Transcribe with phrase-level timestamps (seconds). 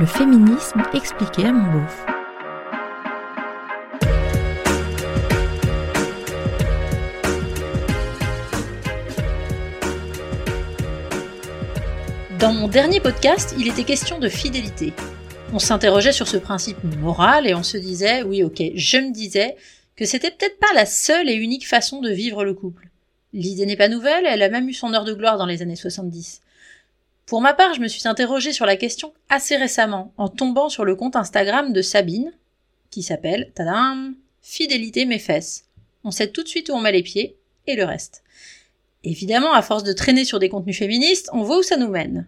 [0.00, 2.06] Le féminisme expliqué à mon beauf.
[12.38, 14.92] Dans mon dernier podcast, il était question de fidélité.
[15.52, 19.56] On s'interrogeait sur ce principe moral et on se disait, oui ok, je me disais
[19.96, 22.88] que c'était peut-être pas la seule et unique façon de vivre le couple.
[23.32, 25.74] L'idée n'est pas nouvelle, elle a même eu son heure de gloire dans les années
[25.74, 26.40] 70.
[27.28, 30.86] Pour ma part, je me suis interrogée sur la question assez récemment, en tombant sur
[30.86, 32.32] le compte Instagram de Sabine,
[32.88, 35.18] qui s'appelle, tadam, Fidélité mes.
[36.04, 38.24] On sait tout de suite où on met les pieds, et le reste.
[39.04, 42.26] Évidemment, à force de traîner sur des contenus féministes, on voit où ça nous mène.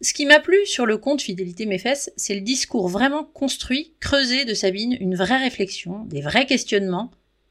[0.00, 1.82] Ce qui m'a plu sur le compte Fidélité mes
[2.16, 7.10] c'est le discours vraiment construit, creusé de Sabine, une vraie réflexion, des vrais questionnements,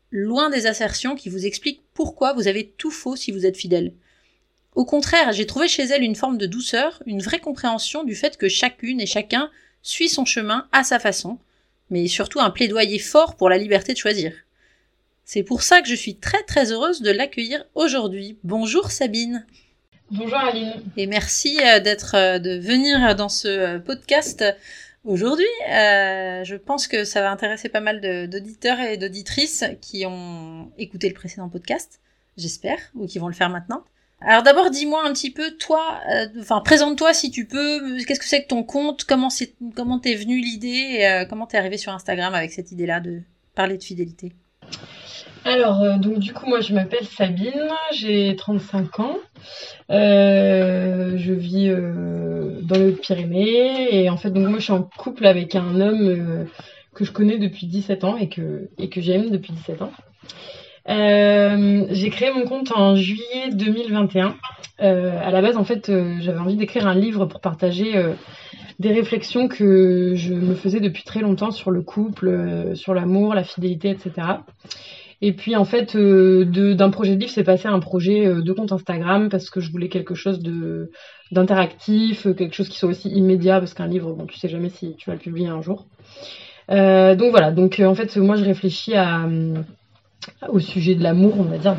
[0.10, 3.94] loin des assertions qui vous expliquent pourquoi vous avez tout faux si vous êtes fidèle.
[4.74, 8.38] Au contraire, j'ai trouvé chez elle une forme de douceur, une vraie compréhension du fait
[8.38, 9.50] que chacune et chacun
[9.82, 11.40] suit son chemin à sa façon,
[11.90, 14.34] mais surtout un plaidoyer fort pour la liberté de choisir.
[15.26, 18.38] C'est pour ça que je suis très très heureuse de l'accueillir aujourd'hui.
[18.44, 19.46] Bonjour Sabine.
[20.10, 20.74] Bonjour Aline.
[20.98, 24.44] Et merci euh, d'être euh, de venir dans ce euh, podcast
[25.06, 25.46] aujourd'hui.
[25.68, 31.16] je pense que ça va intéresser pas mal d'auditeurs et d'auditrices qui ont écouté le
[31.16, 32.02] précédent podcast,
[32.38, 33.84] j'espère, ou qui vont le faire maintenant.
[34.24, 37.98] Alors d'abord, dis-moi un petit peu, toi, euh, enfin présente-toi si tu peux.
[38.06, 39.04] Qu'est-ce que c'est que ton compte?
[39.04, 43.00] Comment c'est, comment t'es venue l'idée euh, Comment t'es arrivée sur Instagram avec cette idée-là
[43.00, 43.22] de
[43.56, 44.34] parler de fidélité?
[45.44, 49.18] Alors, euh, donc du coup, moi je m'appelle Sabine, j'ai 35 ans,
[49.90, 55.56] je vis dans les Hautes-Pyrénées et en fait, donc moi je suis en couple avec
[55.56, 56.48] un homme
[56.94, 59.92] que je connais depuis 17 ans et que, et que j'aime depuis 17 ans.
[60.90, 64.36] Euh, j'ai créé mon compte en juillet 2021.
[64.82, 68.14] Euh, à la base, en fait, euh, j'avais envie d'écrire un livre pour partager euh,
[68.80, 73.44] des réflexions que je me faisais depuis très longtemps sur le couple, sur l'amour, la
[73.44, 74.28] fidélité, etc.
[75.24, 78.72] Et puis en fait, d'un projet de livre, c'est passé à un projet de compte
[78.72, 80.42] Instagram parce que je voulais quelque chose
[81.32, 84.96] d'interactif, quelque chose qui soit aussi immédiat parce qu'un livre, bon, tu sais jamais si
[84.96, 85.86] tu vas le publier un jour.
[86.70, 87.52] donc voilà.
[87.52, 89.28] Donc en fait, moi, je réfléchis à
[90.50, 91.76] au sujet de l'amour, on va dire,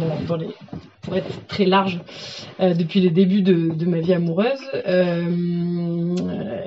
[1.02, 2.00] pour être très large,
[2.60, 4.60] euh, depuis les débuts de, ma vie amoureuse.
[4.86, 6.14] Euh,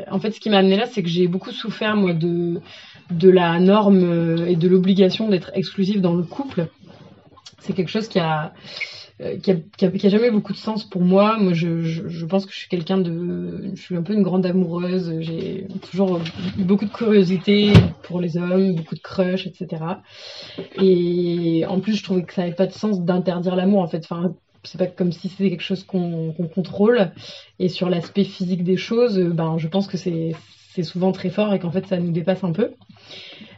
[0.09, 2.59] en fait, ce qui m'a amené là, c'est que j'ai beaucoup souffert, moi, de,
[3.12, 6.68] de la norme et de l'obligation d'être exclusive dans le couple.
[7.59, 8.53] C'est quelque chose qui a,
[9.22, 11.38] euh, qui, a, jamais beaucoup de sens pour moi.
[11.40, 15.14] Moi, je, pense que je suis quelqu'un de, je suis un peu une grande amoureuse.
[15.22, 16.20] J'ai toujours
[16.58, 17.72] eu beaucoup de curiosité
[18.04, 19.84] pour les hommes, beaucoup de crush, etc.
[20.81, 23.81] Et en plus, je trouvais que ça n'avait pas de sens d'interdire l'amour.
[23.81, 24.06] En fait,
[24.64, 27.12] c'est pas comme si c'était quelque chose qu'on contrôle.
[27.59, 30.34] Et sur l'aspect physique des choses, ben, je pense que c'est
[30.75, 32.72] c'est souvent très fort et qu'en fait ça nous dépasse un peu.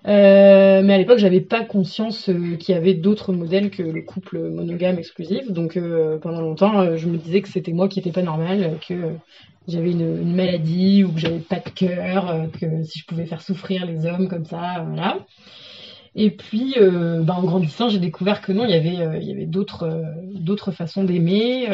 [0.08, 4.02] Euh, mais à l'époque, j'avais pas conscience euh, qu'il y avait d'autres modèles que le
[4.02, 5.52] couple monogame exclusif.
[5.52, 9.16] Donc euh, pendant longtemps, je me disais que c'était moi qui étais pas normal, que
[9.68, 13.86] j'avais une, maladie ou que j'avais pas de cœur, que si je pouvais faire souffrir
[13.86, 15.20] les hommes comme ça, voilà.
[16.20, 20.04] Et puis, bah, en grandissant, j'ai découvert que non, il y avait, y avait d'autres,
[20.34, 21.68] d'autres façons d'aimer,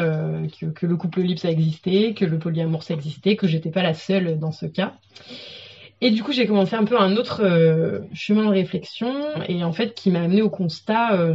[0.76, 3.94] que, le couple libre ça existait, que le polyamour ça existait, que j'étais pas la
[3.94, 4.96] seule dans ce cas.
[6.04, 9.14] Et du coup, j'ai commencé un peu un autre euh, chemin de réflexion,
[9.48, 11.34] et en fait, qui m'a amené au constat euh,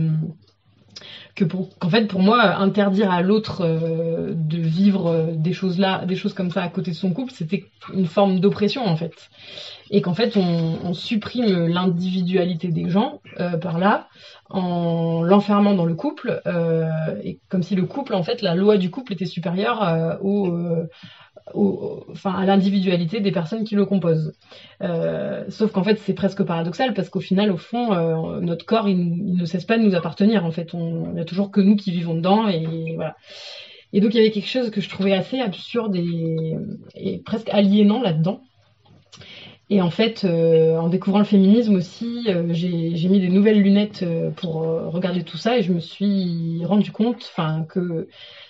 [1.39, 6.05] que pour, qu'en fait, pour moi, interdire à l'autre euh, de vivre des choses là,
[6.05, 9.15] des choses comme ça à côté de son couple, c'était une forme d'oppression en fait,
[9.91, 13.21] et qu'en fait, on, supprime l'individualité des gens
[13.61, 14.09] par là
[14.51, 16.43] en l'enfermant dans le couple,
[17.23, 20.51] et comme si le couple, en fait, la loi du couple était supérieure au
[21.55, 24.35] à l'individualité des personnes qui le composent.
[24.83, 28.89] Euh, sauf qu'en fait, c'est presque paradoxal parce qu'au final, au fond, euh, notre corps,
[28.89, 30.45] il, ne cesse pas de nous appartenir.
[30.45, 33.17] En fait, il n'y a toujours que nous qui vivons dedans et voilà.
[33.93, 38.03] Et donc, il y avait quelque chose que je trouvais assez absurde et, presque aliénant
[38.03, 38.43] là-dedans.
[39.71, 44.05] Et en fait, euh, en découvrant le féminisme aussi, j'ai mis des nouvelles lunettes
[44.37, 47.33] pour regarder tout ça et je me suis rendu compte,
[47.69, 48.09] que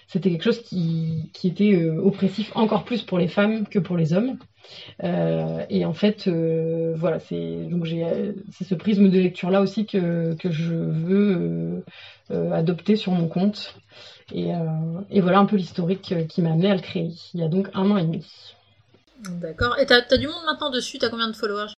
[0.08, 3.96] c'était quelque chose qui, qui était euh, oppressif encore plus pour les femmes que pour
[3.96, 4.38] les hommes.
[5.04, 9.60] Euh, et en fait, euh, voilà, c'est donc j'ai c'est ce prisme de lecture là
[9.60, 11.84] aussi que, que je veux
[12.30, 13.74] adopter sur mon compte.
[14.34, 14.50] Et,
[15.10, 17.10] et voilà un peu l'historique qui m'a amené à le créer.
[17.32, 18.54] Il y a donc un an et demi.
[19.40, 19.78] D'accord.
[19.78, 21.72] Et t'as as du monde maintenant dessus T'as combien de followers?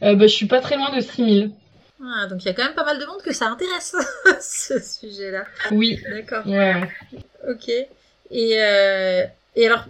[0.00, 1.52] Bah, Je suis pas très loin de 6000.
[2.00, 3.96] Ah, donc il y a quand même pas mal de monde que ça intéresse,
[4.40, 5.44] ce sujet-là.
[5.72, 5.98] Oui.
[6.08, 6.46] D'accord.
[6.46, 6.88] Ouais.
[7.46, 7.68] Ok.
[8.30, 9.24] Et, euh,
[9.56, 9.84] Et alors,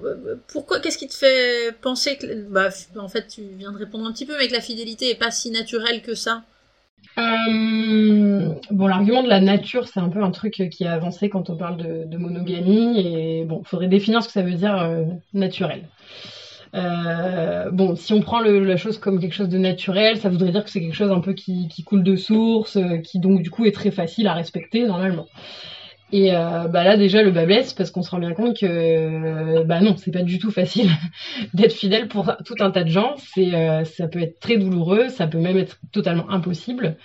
[0.48, 4.12] pourquoi, qu'est-ce qui te fait penser que, bah, en fait, tu viens de répondre un
[4.12, 6.42] petit peu, mais que la fidélité est pas si naturelle que ça?
[7.18, 11.50] Euh, bon, l'argument de la nature, c'est un peu un truc qui est avancé quand
[11.50, 13.00] on parle de, monogamie.
[13.00, 15.04] Et bon, il faudrait définir ce que ça veut dire euh,
[15.34, 15.82] naturel.
[16.72, 20.70] Bon, si on prend la chose comme quelque chose de naturel, ça voudrait dire que
[20.70, 23.72] c'est quelque chose un peu qui, qui, coule de source, qui donc du coup est
[23.72, 25.26] très facile à respecter normalement.
[26.10, 28.66] Et euh, bah là déjà le bas blesse parce qu'on se rend bien compte que
[28.66, 30.90] euh, bah non c'est pas du tout facile
[31.54, 33.14] d'être fidèle pour tout un tas de gens.
[33.18, 36.96] C'est euh, ça peut être très douloureux, ça peut même être totalement impossible.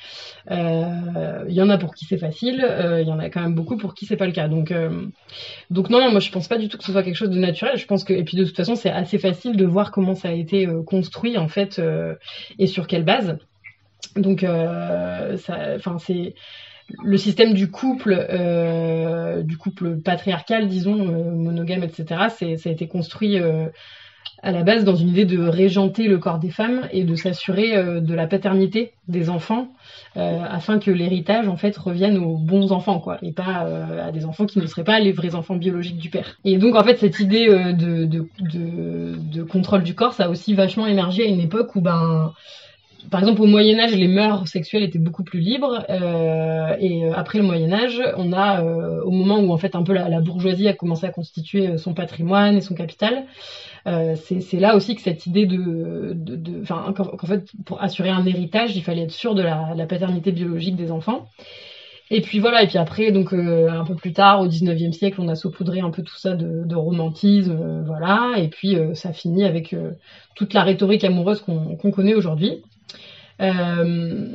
[0.49, 2.65] Il y en a pour qui c'est facile,
[3.01, 4.47] il y en a quand même beaucoup pour qui c'est pas le cas.
[4.47, 4.73] Donc
[5.69, 7.39] donc non non moi je pense pas du tout que ce soit quelque chose de
[7.39, 7.77] naturel.
[7.77, 10.29] Je pense que et puis de toute façon c'est assez facile de voir comment ça
[10.29, 11.81] a été construit en fait
[12.57, 13.37] et sur quelle base.
[14.15, 16.35] Donc enfin c'est
[17.03, 22.87] le système du couple, euh, du couple patriarcal, disons, euh, monogame, etc., ça a été
[22.87, 23.67] construit euh,
[24.41, 28.01] à la base dans une idée de régenter le corps des femmes et de s'assurer
[28.01, 29.69] de la paternité des enfants
[30.15, 33.67] afin que l'héritage en fait revienne aux bons enfants quoi et pas
[34.05, 36.37] à des enfants qui ne seraient pas les vrais enfants biologiques du père.
[36.43, 40.87] Et donc en fait cette idée de, de, contrôle du corps ça a aussi vachement
[40.87, 42.33] émergé à une époque où ben
[43.09, 47.13] par exemple, au Moyen Âge, les mœurs sexuelles étaient beaucoup plus libres, euh, et euh,
[47.13, 50.21] après le Moyen Âge, on a, euh, au moment où en fait un peu la,
[50.21, 53.25] bourgeoisie a commencé à constituer son patrimoine et son capital,
[53.85, 56.15] c'est là aussi que cette idée de,
[56.61, 60.75] enfin, qu'en fait, pour assurer un héritage, il fallait être sûr de la, paternité biologique
[60.75, 61.27] des enfants.
[62.09, 65.27] Et puis voilà, et puis après, donc un peu plus tard, au 19e siècle, on
[65.27, 69.75] a saupoudré un peu tout ça de, romantisme, voilà, et puis ça finit avec
[70.35, 72.63] toute la rhétorique amoureuse qu'on connaît aujourd'hui.
[73.43, 74.27] Euh,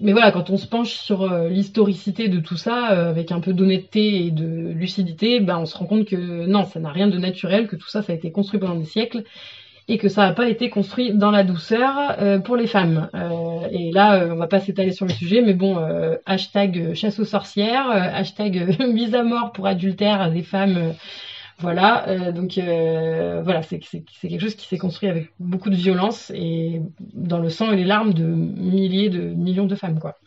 [0.00, 3.40] mais voilà, quand on se penche sur euh, l'historicité de tout ça, euh, avec un
[3.40, 7.08] peu d'honnêteté et de lucidité, ben, on se rend compte que non, ça n'a rien
[7.08, 9.22] de naturel, que tout ça, ça a été construit pendant des siècles
[9.86, 13.10] et que ça n'a pas été construit dans la douceur pour les femmes.
[13.70, 15.76] et là, on va pas s'étaler sur le sujet, mais bon,
[16.24, 20.94] hashtag chasse aux sorcières, hashtag mise à mort pour adultère des femmes
[21.60, 26.30] voilà, euh, donc euh, voilà, c'est quelque chose qui s'est construit avec beaucoup de violence
[26.34, 26.80] et
[27.14, 30.18] dans le sang et les larmes de milliers de millions de femmes, quoi.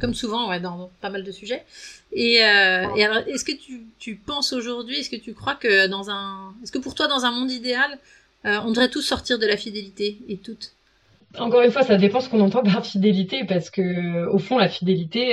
[0.00, 1.64] comme, souvent, ouais, dans, pas mal de sujets.
[2.12, 2.86] Et, euh,
[3.26, 3.52] est-ce que
[3.98, 7.24] tu, penses aujourd'hui, est-ce que tu crois que dans un, est-ce que pour toi, dans
[7.24, 7.98] un monde idéal,
[8.44, 10.74] on devrait tous sortir de la fidélité et toutes?
[11.36, 14.68] Encore une fois, ça dépend ce qu'on entend par fidélité, parce que au fond, la
[14.68, 15.32] fidélité,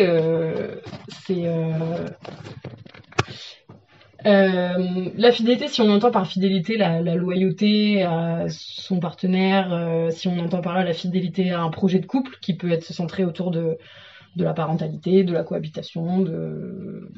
[1.28, 1.46] c'est
[4.26, 10.28] euh, la fidélité, si on entend par fidélité la, loyauté à son partenaire, euh, si
[10.28, 13.26] on entend par là la fidélité à un projet de couple qui peut être centré
[13.26, 13.78] autour de
[14.36, 17.10] de la parentalité, de la cohabitation, de,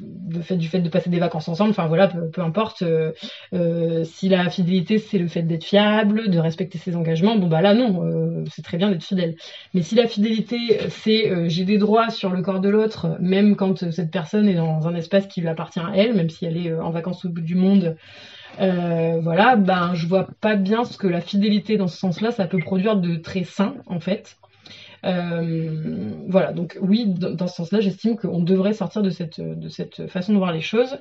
[0.42, 1.70] fait du fait de passer des vacances ensemble.
[1.70, 2.82] Enfin voilà, peu, importe.
[2.82, 3.12] Euh,
[3.54, 7.62] euh, si la fidélité c'est le fait d'être fiable, de respecter ses engagements, bon bah
[7.62, 9.36] là non, euh, c'est très bien d'être fidèle.
[9.72, 13.90] Mais si la fidélité c'est j'ai des droits sur le corps de l'autre, même quand
[13.90, 16.74] cette personne est dans un espace qui lui appartient à elle, même si elle est
[16.74, 17.96] en vacances au bout du monde.
[18.58, 22.58] Voilà, ben je vois pas bien ce que la fidélité dans ce sens-là, ça peut
[22.58, 24.36] produire de très sain en fait.
[25.06, 30.38] Euh, voilà, donc oui, dans, ce sens-là, j'estime qu'on devrait sortir de cette, façon de
[30.38, 30.98] voir les choses.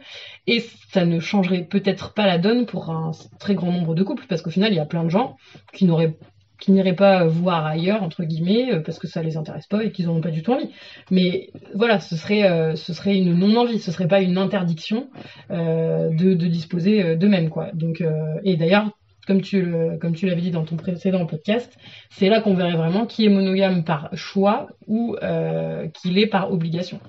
[0.48, 4.26] Et ça ne changerait peut-être pas la donne pour un très grand nombre de couples,
[4.30, 5.38] parce qu'au final, il y a plein de gens
[5.74, 6.18] qui n'auraient
[6.58, 9.92] qui n'iraient pas voir ailleurs entre guillemets euh, parce que ça les intéresse pas et
[9.92, 10.70] qu'ils n'en ont pas du tout envie.
[11.12, 12.74] Mais voilà, ce serait euh,
[13.08, 15.10] une non envie, ce serait pas une interdiction
[15.50, 17.72] de, de disposer d'eux-mêmes quoi.
[17.74, 18.02] Donc
[18.46, 18.90] et d'ailleurs
[19.26, 19.74] comme tu,
[20.16, 21.72] tu l'avais dit dans ton précédent podcast,
[22.12, 26.52] c'est là qu'on verrait vraiment qui est monogame par choix ou euh, qu'il est par
[26.52, 27.00] obligation.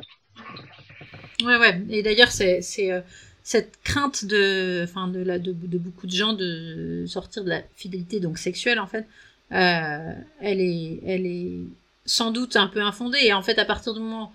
[1.44, 1.82] Ouais, ouais.
[1.90, 3.00] Et d'ailleurs, c'est, euh,
[3.42, 8.38] cette crainte de, enfin, de, de, beaucoup de gens de sortir de la fidélité donc
[8.38, 9.06] sexuelle, en fait,
[9.52, 11.60] euh, elle est
[12.06, 13.18] sans doute un peu infondée.
[13.22, 14.32] Et en fait, à partir du moment.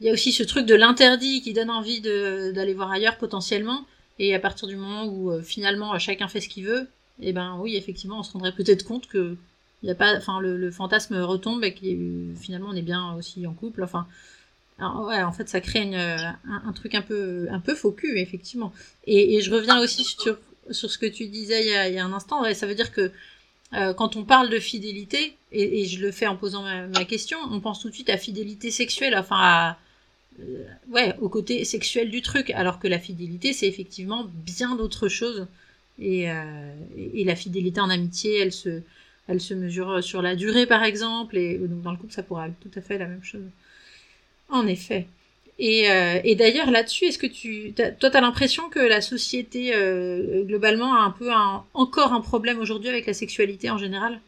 [0.00, 3.86] Il y a aussi ce truc de l'interdit qui donne envie d'aller voir ailleurs potentiellement.
[4.18, 6.88] Et à partir du moment où finalement chacun fait ce qu'il veut,
[7.22, 9.36] et eh ben oui, effectivement, on se rendrait peut-être compte que
[9.82, 13.52] il a pas, enfin, le, fantasme retombe et que finalement on est bien aussi en
[13.52, 13.82] couple.
[13.82, 14.06] Enfin,
[14.78, 18.72] ouais, en fait, ça crée un, truc un peu, un peu faux cul, effectivement.
[19.06, 20.38] Et, je reviens aussi sur,
[20.70, 22.42] ce que tu disais il y a, un instant.
[22.54, 23.10] ça veut dire que
[23.74, 27.60] euh, quand on parle de fidélité, et, je le fais en posant ma, question, on
[27.60, 29.78] pense tout de suite à fidélité sexuelle, enfin à,
[30.40, 35.08] euh, ouais, au côté sexuel du truc, alors que la fidélité, c'est effectivement bien d'autres
[35.08, 35.46] choses
[36.02, 38.82] euh, et, la fidélité en amitié, elle se,
[39.28, 41.36] elle se mesure sur la durée, par exemple.
[41.36, 43.44] Et donc, dans le couple, ça pourrait être tout à fait la même chose.
[44.48, 45.06] En effet.
[45.58, 50.94] Et, euh, d'ailleurs là-dessus, est-ce que tu, toi, t'as l'impression que la société euh, globalement
[50.94, 51.30] a un peu
[51.74, 54.20] encore un problème aujourd'hui avec la sexualité en général?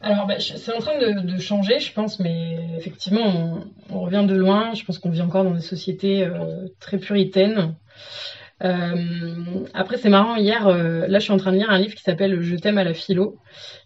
[0.00, 4.74] Alors, bah, c'est en train de, changer, je pense, mais effectivement, on, revient de loin.
[4.74, 7.74] Je pense qu'on vit encore dans des sociétés euh, très puritaines.
[8.64, 11.94] Euh, après, c'est marrant, hier, euh, là, je suis en train de lire un livre
[11.94, 13.38] qui s'appelle Je t'aime à la philo,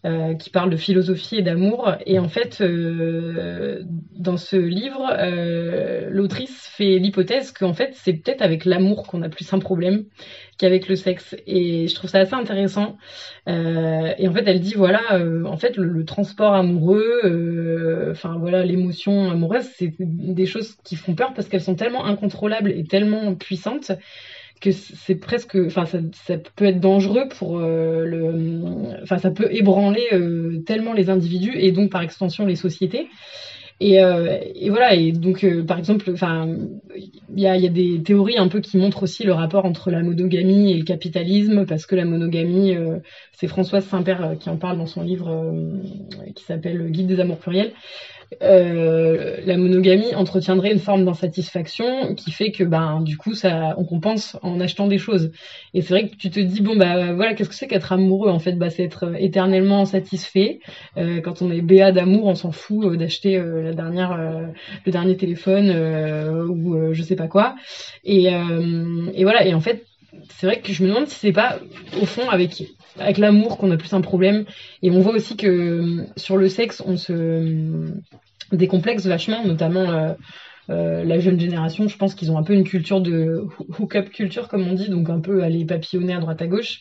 [0.04, 1.92] euh, qui parle de philosophie et d'amour.
[2.06, 5.16] Et en fait, dans ce livre,
[6.10, 10.04] l'autrice fait l'hypothèse qu'en fait, c'est peut-être avec l'amour qu'on a plus un problème
[10.58, 11.36] qu'avec le sexe.
[11.46, 12.96] Et je trouve ça assez intéressant.
[13.46, 15.00] et en fait, elle dit, voilà,
[15.44, 21.14] en fait, le, le transport amoureux, enfin voilà, l'émotion amoureuse, c'est des choses qui font
[21.14, 23.92] peur parce qu'elles sont tellement incontrôlables et tellement puissantes
[24.60, 25.98] que c'est presque, enfin ça,
[26.56, 31.72] peut être dangereux pour euh, le, enfin ça peut ébranler euh, tellement les individus et
[31.72, 33.08] donc par extension les sociétés.
[33.80, 36.48] Et, euh, et voilà, et donc par exemple, enfin
[36.96, 39.92] il y a, y a, des théories un peu qui montrent aussi le rapport entre
[39.92, 42.76] la monogamie et le capitalisme, parce que la monogamie,
[43.30, 45.54] c'est Françoise Saint-Père qui en parle dans son livre
[46.34, 47.72] qui s'appelle Guide des amours pluriels.
[48.42, 53.84] Euh, la monogamie entretiendrait une forme d'insatisfaction qui fait que ben du coup ça on
[53.84, 55.32] compense en achetant des choses.
[55.72, 58.30] Et c'est vrai que tu te dis bon bah voilà qu'est-ce que c'est qu'être amoureux
[58.30, 58.52] en fait?
[58.52, 60.60] Bah c'est être éternellement satisfait.
[60.98, 64.46] Euh, quand on est béat d'amour on s'en fout euh, d'acheter euh, la dernière euh,
[64.84, 65.70] le dernier téléphone
[66.50, 67.56] ou je sais pas quoi.
[68.04, 69.46] Et, et voilà.
[69.46, 69.84] Et en fait
[70.30, 71.58] c'est vrai que je me demande si c'est pas
[72.00, 72.62] au fond avec
[72.98, 74.44] avec l'amour qu'on a plus un problème.
[74.82, 77.88] Et on voit aussi que euh, sur le sexe, on se euh,
[78.52, 80.16] décomplexe vachement, notamment
[80.70, 81.88] euh, la jeune génération.
[81.88, 83.44] Je pense qu'ils ont un peu une culture de
[83.78, 86.80] hook-up culture, comme on dit, donc un peu aller papillonner à droite à gauche.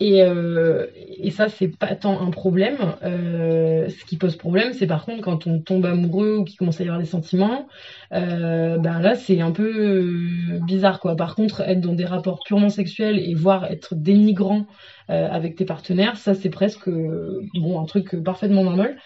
[0.00, 0.86] Et, euh,
[1.18, 2.76] et ça, c'est pas tant un problème.
[3.04, 6.80] Euh, ce qui pose problème, c'est par contre quand on tombe amoureux ou qu'il commence
[6.80, 7.68] à y avoir des sentiments.
[8.12, 10.18] Euh, ben là, c'est un peu
[10.66, 11.14] bizarre, quoi.
[11.14, 14.66] Par contre, être dans des rapports purement sexuels et voir être dénigrant
[15.08, 18.96] avec tes partenaires, ça, c'est presque bon un truc parfaitement normal.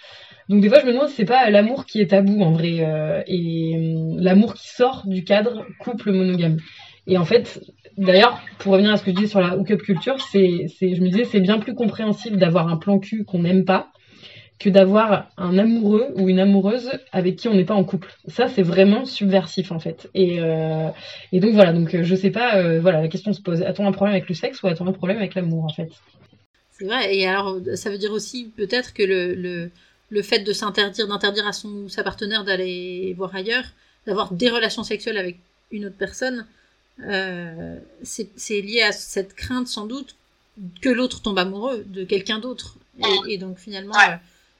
[0.48, 3.94] Donc des fois, je me demande c'est pas l'amour qui est tabou en vrai et
[4.16, 6.56] l'amour qui sort du cadre couple monogame.
[7.08, 7.60] Et en fait,
[7.98, 11.08] D'ailleurs, pour revenir à ce que je disais sur la hookup culture, c'est, je me
[11.08, 13.88] disais, c'est bien plus compréhensible d'avoir un plan cul qu'on n'aime pas
[14.60, 18.12] que d'avoir un amoureux ou une amoureuse avec qui on n'est pas en couple.
[18.28, 20.08] Ça, c'est vraiment subversif en fait.
[20.14, 20.88] Et, euh,
[21.32, 24.16] donc voilà, donc je sais pas, euh, voilà, la question se pose a-t-on un problème
[24.16, 25.90] avec le sexe ou a-t-on un problème avec l'amour en fait?
[26.70, 27.16] C'est vrai.
[27.16, 31.88] Et alors, ça veut dire aussi peut-être que le fait de s'interdire, d'interdire à son
[31.88, 33.64] sa partenaire d'aller voir ailleurs,
[34.06, 35.38] d'avoir des relations sexuelles avec
[35.70, 36.46] une autre personne,
[37.06, 40.16] euh, c'est lié à cette crainte sans doute
[40.80, 42.76] que l'autre tombe amoureux de quelqu'un d'autre.
[42.98, 44.14] Et, et, donc finalement, ouais.
[44.14, 44.16] euh,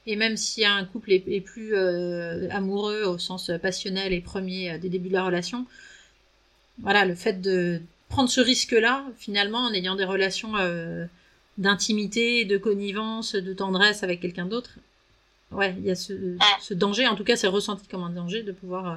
[0.07, 4.73] et même si un couple est, est plus euh, amoureux au sens passionnel et premier
[4.73, 5.67] euh, des débuts de la relation,
[6.81, 11.05] voilà, le fait de prendre ce risque-là, finalement, en ayant des relations euh,
[11.59, 14.71] d'intimité, de connivence, de tendresse avec quelqu'un d'autre,
[15.51, 18.43] ouais, il y a ce, ce, danger, en tout cas c'est ressenti comme un danger
[18.43, 18.97] de pouvoir euh,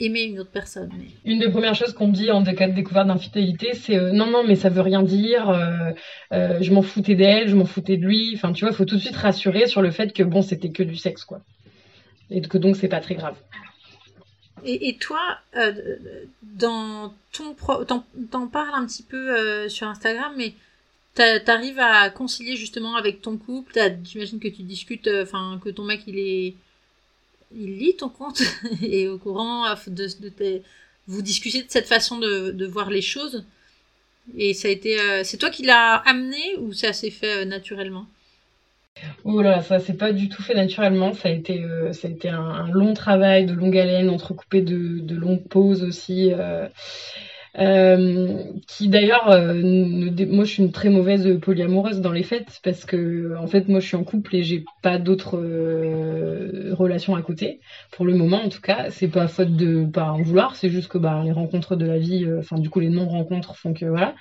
[0.00, 0.90] aimer une autre personne.
[0.98, 1.06] Mais...
[1.30, 4.42] Une des premières choses qu'on dit en cas de découverte d'infidélité, c'est euh, non, non,
[4.44, 5.90] mais ça veut rien dire, euh,
[6.32, 8.32] euh, je m'en foutais d'elle, je m'en foutais de lui.
[8.34, 10.70] Enfin, tu vois, il faut tout de suite rassurer sur le fait que bon, c'était
[10.70, 11.40] que du sexe, quoi.
[12.30, 13.36] Et que donc, c'est pas très grave.
[14.64, 15.20] Et, et toi,
[15.56, 15.72] euh,
[16.42, 17.84] dans ton pro...
[17.84, 20.54] t'en parles un petit peu euh, sur Instagram, mais
[21.14, 23.72] t'arrives à concilier justement avec ton couple?
[24.04, 26.54] J'imagine que tu discutes, euh, enfin que ton mec il est
[27.54, 28.42] il lit ton compte
[28.82, 30.62] et au courant de, tes...
[31.06, 33.44] vous discutez de cette façon de, voir les choses.
[34.36, 37.44] Et ça a été, euh, c'est toi qui l'as amené ou ça s'est fait euh,
[37.44, 38.06] naturellement?
[39.24, 41.14] Oh là, ça s'est pas du tout fait naturellement.
[41.14, 44.60] Ça a été, euh, ça a été un, un, long travail de longue haleine, entrecoupé
[44.60, 46.32] de, de longues pauses aussi.
[47.58, 52.60] Euh, euh, qui d'ailleurs, euh, moi je suis une très mauvaise polyamoureuse dans les fêtes
[52.62, 57.16] parce que en fait moi je suis en couple et j'ai pas d'autres euh, relations
[57.16, 57.60] à côté
[57.92, 58.90] pour le moment en tout cas.
[58.90, 61.98] C'est pas faute de pas en vouloir, c'est juste que bah les rencontres de la
[61.98, 64.14] vie, euh, enfin du coup les non rencontres font que voilà.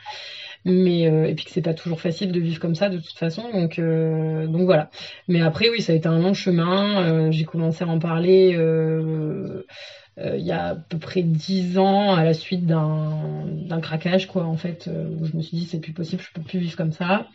[0.66, 3.18] Mais euh, et puis que c'est pas toujours facile de vivre comme ça de toute
[3.18, 4.90] façon, donc donc voilà.
[5.28, 7.32] Mais après oui ça a été un long chemin.
[7.32, 9.64] j'ai commencé à en parler euh,
[10.38, 14.58] il y a à peu près dix ans à la suite d'un craquage quoi en
[14.58, 16.92] fait euh, où je me suis dit c'est plus possible je peux plus vivre comme
[16.92, 17.28] ça.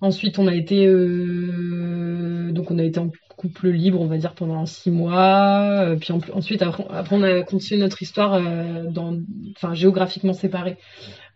[0.00, 4.34] Ensuite on a été euh, donc on a été en couple libre on va dire
[4.34, 5.80] pendant six mois.
[5.80, 9.18] Euh, puis en, ensuite après, on a continué notre histoire euh, dans
[9.56, 10.76] enfin géographiquement séparés.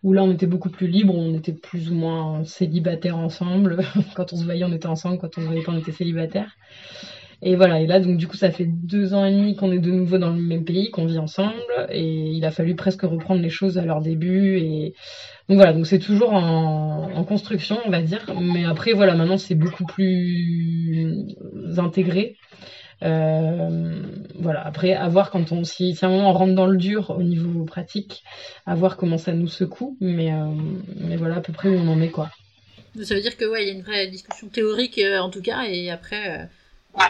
[0.03, 3.83] Où là on était beaucoup plus libre on était plus ou moins célibataires ensemble.
[4.15, 5.17] Quand on se voyait on était ensemble.
[5.19, 6.55] Quand on se voyait pas on était célibataires
[7.43, 9.79] Et voilà, et là, donc du coup, ça fait deux ans et demi qu'on est
[9.79, 11.55] de nouveau dans le même pays, qu'on vit ensemble,
[11.89, 14.57] et il a fallu presque reprendre les choses à leur début.
[14.59, 14.93] Et
[15.49, 18.23] donc voilà, donc c'est toujours en, construction, on va dire.
[18.39, 21.35] Mais après, voilà, maintenant c'est beaucoup plus
[21.77, 22.37] intégré.
[23.03, 24.03] Euh,
[24.35, 27.09] voilà, après, à voir quand on, si, à un moment on rentre dans le dur
[27.09, 28.23] au niveau pratique,
[28.67, 30.45] à voir comment ça nous secoue, mais, euh,
[30.97, 32.29] mais voilà à peu près où on en est, quoi.
[33.01, 35.41] Ça veut dire que ouais, il y a une vraie discussion théorique euh, en tout
[35.41, 36.47] cas, et après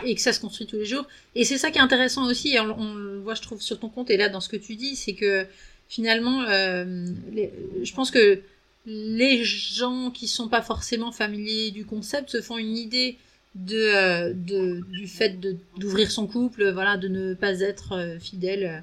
[0.05, 1.05] et que ça se construit tous les jours.
[1.35, 3.89] Et c'est ça qui est intéressant aussi, et on, le voit, je trouve, sur ton
[3.89, 5.45] compte et là dans ce que tu dis, c'est que
[5.89, 7.07] finalement, euh,
[7.83, 8.41] je pense que
[8.85, 13.17] les gens qui sont pas forcément familiers du concept se font une idée
[13.55, 15.39] de, euh, du fait
[15.77, 18.79] d'ouvrir son couple, voilà, de ne pas être euh, fidèle euh,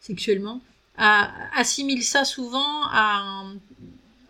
[0.00, 0.60] sexuellement,
[0.96, 3.56] à, assimile ça souvent à un,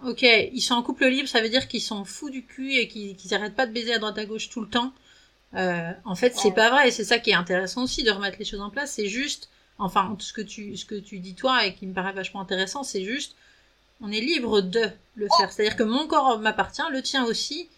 [0.04, 2.88] ok, ils sont en couple libre, ça veut dire qu'ils sont fous du cul et
[2.88, 4.92] qu'ils qu arrêtent pas de baiser à droite à gauche tout le temps.
[5.56, 8.44] Euh, en fait, c'est pas vrai, c'est ça qui est intéressant aussi de remettre les
[8.44, 8.92] choses en place.
[8.92, 9.48] C'est juste,
[9.78, 12.82] enfin, ce que tu, ce que tu dis toi et qui me paraît vachement intéressant,
[12.82, 13.36] c'est juste,
[14.00, 15.50] on est libre de le faire.
[15.50, 17.68] C'est-à-dire que mon corps m'appartient, le tien aussi,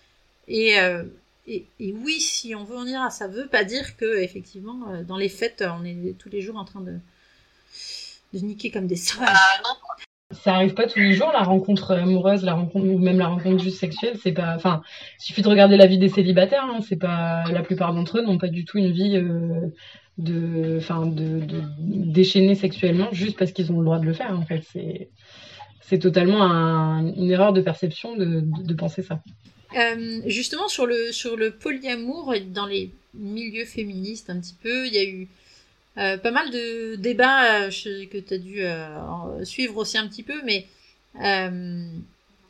[0.48, 1.04] et, euh,
[1.46, 3.10] et, oui, si on veut, on ira.
[3.10, 6.56] Ça veut pas dire que, effectivement, euh, dans les fêtes, on est tous les jours
[6.56, 6.98] en train de,
[8.34, 9.28] de niquer comme des sauvages.
[9.30, 9.76] Ah,
[10.30, 13.62] ça arrive pas tous les jours la rencontre amoureuse, la rencontre ou même la rencontre
[13.62, 14.16] juste sexuelle.
[14.22, 14.82] C'est pas, enfin,
[15.18, 16.64] suffit de regarder la vie des célibataires.
[16.64, 19.68] Hein, c'est pas la plupart d'entre eux n'ont pas du tout une vie euh,
[20.18, 21.40] de, enfin, de,
[21.78, 24.36] déchaîner sexuellement juste parce qu'ils ont le droit de le faire.
[24.38, 25.08] En fait, c'est
[25.80, 29.22] c'est totalement un, une erreur de perception de penser ça.
[29.76, 34.94] Euh, justement sur le sur le polyamour dans les milieux féministes un petit peu, il
[34.94, 35.28] y a eu
[35.96, 40.22] euh, pas mal de débats euh, que tu as dû euh, suivre aussi un petit
[40.22, 40.66] peu, mais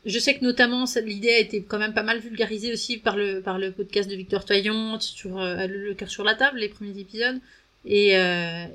[0.05, 3.41] je sais que notamment l'idée a été quand même pas mal vulgarisée aussi par le,
[3.41, 7.39] par le podcast de Victor Toyon sur Le cœur sur la table, les premiers épisodes,
[7.85, 8.13] et,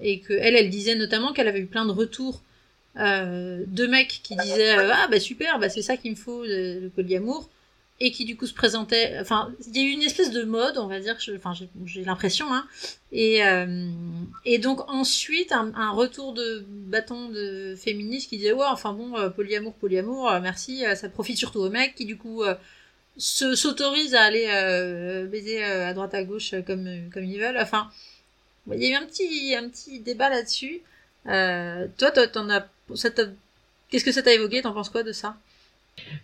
[0.02, 2.42] et que elle, disait notamment qu'elle avait eu plein de retours
[2.96, 7.48] de mecs qui disaient ah bah super, bah c'est ça qu'il me faut le polyamour
[8.00, 10.78] et qui du coup se présentait enfin il y a eu une espèce de mode
[10.78, 11.52] on va dire enfin
[11.84, 12.66] j'ai l'impression hein.
[13.12, 13.86] Et euh,
[14.44, 19.30] et donc ensuite un, retour de bâton de féministes qui disait ouais enfin bon euh,
[19.30, 22.42] polyamour polyamour euh, merci ça profite surtout aux mecs qui du coup
[23.16, 24.46] se s'autorisent à aller
[25.30, 27.58] baiser à droite à gauche comme comme ils veulent.
[27.60, 27.90] Enfin
[28.72, 30.82] il y a eu un petit un petit débat là-dessus.
[31.26, 32.68] Toi t'en as
[33.88, 34.62] qu'est-ce que ça t'a évoqué?
[34.62, 35.36] T'en penses quoi de ça?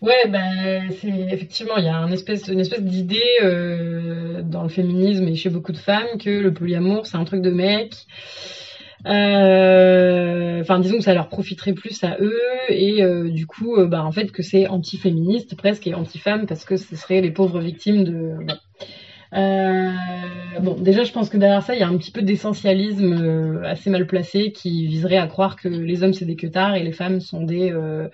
[0.03, 4.69] Ouais, ben c'est effectivement il y a une espèce, une espèce d'idée euh, dans le
[4.69, 7.95] féminisme et chez beaucoup de femmes que le polyamour c'est un truc de mec.
[9.07, 14.05] Euh, enfin, disons que ça leur profiterait plus à eux et euh, du coup, bah,
[14.05, 18.05] en fait, que c'est anti-féministe presque et anti-femme parce que ce seraient les pauvres victimes
[18.05, 18.35] de.
[19.33, 19.93] Euh,
[20.61, 23.63] bon, déjà, je pense que derrière ça, il y a un petit peu d'essentialisme euh,
[23.65, 26.93] assez mal placé qui viserait à croire que les hommes c'est des queutards et les
[26.93, 28.09] femmes sont des euh,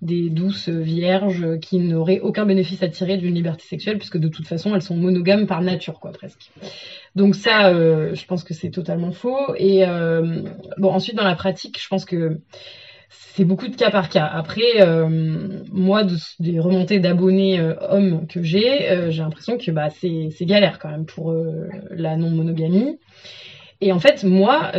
[0.00, 4.46] des douces vierges qui n'auraient aucun bénéfice à tirer d'une liberté sexuelle puisque de toute
[4.46, 6.50] façon elles sont monogames par nature, quoi, presque.
[7.16, 9.54] Donc ça, je pense que c'est totalement faux.
[9.56, 9.84] Et
[10.78, 12.38] bon, ensuite dans la pratique, je pense que
[13.10, 14.24] c'est beaucoup de cas par cas.
[14.24, 15.08] Après, euh,
[15.72, 16.04] moi,
[16.38, 20.90] des remontées d'abonnés euh, hommes que j'ai, euh, j'ai l'impression que bah, c'est galère quand
[20.90, 21.34] même pour
[21.90, 22.98] la non-monogamie.
[23.80, 24.72] Et en fait, moi,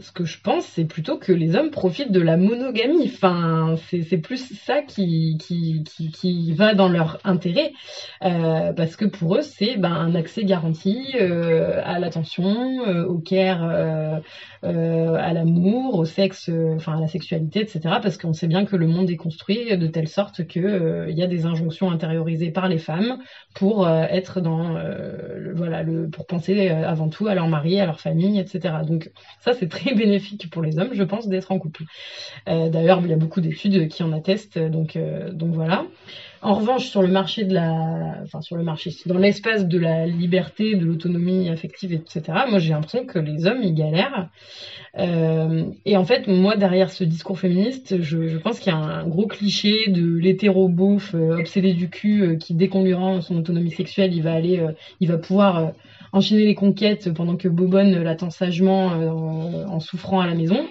[0.00, 3.10] ce que je pense, c'est plutôt que les hommes profitent de la monogamie.
[3.12, 3.74] Enfin,
[4.08, 7.72] c'est plus ça qui, qui, qui, va dans leur intérêt,
[8.24, 13.18] euh, parce que pour eux, c'est ben, un accès garanti euh, à l'attention, euh, au
[13.18, 13.62] care,
[14.62, 17.80] à l'amour, au sexe, enfin à la sexualité, etc.
[18.02, 21.22] Parce qu'on sait bien que le monde est construit de telle sorte que il y
[21.22, 23.18] a des injonctions intériorisées par les femmes
[23.54, 24.76] pour être dans,
[25.54, 28.74] voilà, le, pour penser avant tout à leur mari, à leur famille, etc.
[28.86, 29.10] Donc
[29.40, 31.84] ça, c'est très bénéfique pour les hommes, je pense, d'être en couple.
[32.48, 35.84] Euh, D'ailleurs, il y a beaucoup d'études qui en attestent, donc, euh, donc voilà.
[36.42, 40.06] En revanche, sur le marché de la, enfin sur le marché, dans l'espace de la
[40.06, 42.22] liberté, de l'autonomie affective, etc.
[42.48, 44.30] Moi, j'ai l'impression que les hommes ils galèrent.
[44.98, 49.06] Euh, et en fait, moi, derrière ce discours féministe, je, pense qu'il y a un,
[49.06, 53.70] gros cliché de l'hétéro beauf obsédé du cul qui, dès qu'on lui rend son autonomie
[53.70, 55.72] sexuelle, il va pouvoir
[56.12, 60.66] enchaîner les conquêtes pendant que Bobonne l'attend sagement en souffrant à la maison.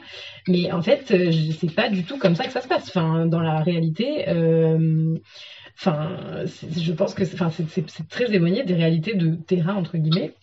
[0.47, 1.13] Mais en fait,
[1.59, 2.87] c'est pas du tout comme ça que ça se passe.
[2.89, 4.27] Enfin, dans la réalité.
[4.27, 5.15] Euh,
[5.85, 10.33] je pense que c'est très éloigné des réalités de terrain, entre guillemets.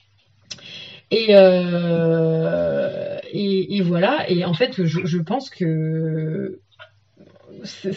[1.10, 6.58] Et, euh, et, voilà, et en fait, je, pense que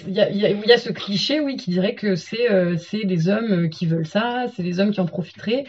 [0.08, 4.06] il y a, ce cliché, oui, qui dirait que c'est euh, les hommes qui veulent
[4.06, 5.66] ça, c'est les hommes qui en profiteraient.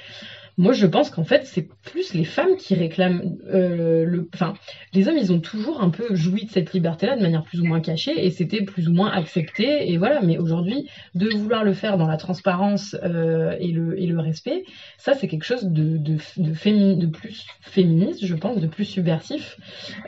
[0.59, 4.29] Moi, je pense qu'en fait, c'est plus les femmes qui réclament euh, le.
[4.35, 4.55] Enfin,
[4.93, 7.65] les hommes, ils ont toujours un peu joui de cette liberté-là de manière plus ou
[7.65, 9.91] moins cachée, et c'était plus ou moins accepté.
[9.91, 10.21] Et voilà.
[10.23, 14.65] Mais aujourd'hui, de vouloir le faire dans la transparence euh, et le et le respect,
[14.99, 19.57] ça, c'est quelque chose de de de, de plus féministe, je pense, de plus subversif,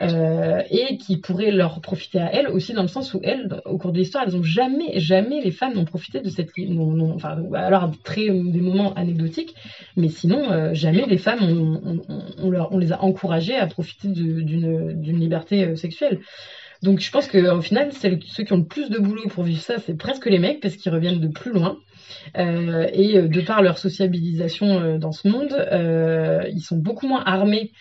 [0.01, 3.77] euh, et qui pourrait leur profiter à elles aussi dans le sens où elles, au
[3.77, 6.49] cours de l'histoire, elles ont jamais, jamais les femmes n'ont profité de cette.
[6.57, 9.55] Non, non, enfin, alors très des moments anecdotiques,
[9.95, 11.39] mais sinon, euh, jamais les femmes,
[12.37, 16.19] on, les a encouragées à profiter d'une liberté euh, sexuelle.
[16.81, 19.75] Donc je pense qu'au final, ceux qui ont le plus de boulot pour vivre ça,
[19.79, 21.77] c'est presque les mecs, parce qu'ils reviennent de plus loin.
[22.37, 25.55] Euh, et de par leur sociabilisation dans ce monde,
[26.51, 27.71] ils sont beaucoup moins armés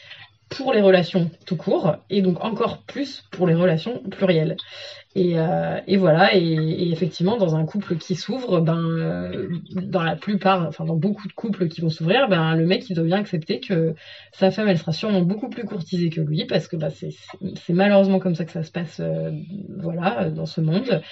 [0.56, 4.56] pour les relations tout court, et donc encore plus pour les relations plurielles.
[5.14, 10.66] Et, euh, voilà, et, effectivement, dans un couple qui s'ouvre, ben, euh, dans la plupart,
[10.66, 13.60] enfin dans beaucoup de couples qui vont s'ouvrir, ben, le mec il doit bien accepter
[13.60, 13.94] que
[14.32, 18.20] sa femme elle sera sûrement beaucoup plus courtisée que lui, parce que bah, c'est malheureusement
[18.20, 19.30] comme ça que ça se passe, euh,
[19.80, 21.02] voilà, dans ce monde.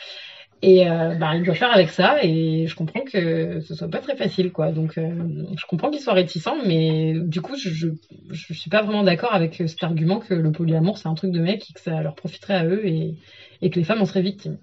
[0.62, 4.00] Et euh, bah, il doit faire avec ça, et je comprends que ce soit pas
[4.00, 4.72] très facile, quoi.
[4.72, 5.10] Donc, euh,
[5.56, 9.54] je comprends qu'il soit réticent, mais du coup, je, je, suis pas vraiment d'accord avec
[9.54, 12.54] cet argument que le polyamour c'est un truc de mec et que ça leur profiterait
[12.54, 13.14] à eux et,
[13.62, 14.58] et que les femmes en seraient victimes.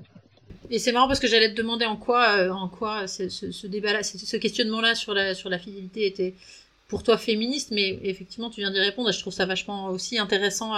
[0.69, 3.65] Et c'est marrant parce que j'allais te demander en quoi, euh, en quoi ce, ce
[3.65, 6.35] débat-là, ce questionnement-là sur la, sur la fidélité était
[6.89, 10.19] pour toi féministe, mais effectivement, tu viens d'y répondre et je trouve ça vachement aussi
[10.19, 10.73] intéressant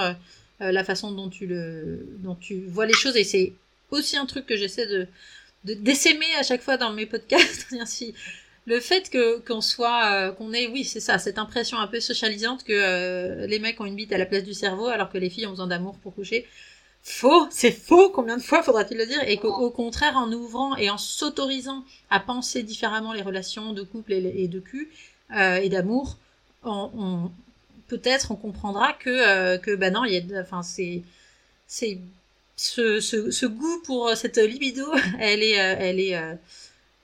[0.60, 3.54] la façon dont tu, le, dont tu vois les choses et c'est
[3.92, 5.08] aussi un truc que j'essaie de
[5.66, 7.68] d'essaimer à chaque fois dans mes podcasts.
[7.86, 8.14] si
[8.66, 12.00] le fait que qu'on soit euh, qu'on ait oui c'est ça cette impression un peu
[12.00, 15.18] socialisante que euh, les mecs ont une bite à la place du cerveau alors que
[15.18, 16.48] les filles ont besoin d'amour pour coucher.
[17.02, 19.22] Faux c'est faux combien de fois faudra-t-il le dire?
[19.28, 24.14] Et qu'au contraire en ouvrant et en s'autorisant à penser différemment les relations de couple
[24.14, 24.90] et, de cul
[25.36, 26.18] euh, et d'amour
[26.64, 27.32] on,
[27.88, 31.04] peut-être on comprendra que que bah non il y a enfin c'est
[31.68, 32.00] c'est
[32.60, 34.86] ce, ce, ce, goût pour cette libido,
[35.20, 36.34] elle est, euh, elle est, euh,